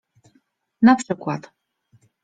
Na 0.81 0.95
przykład. 0.95 1.51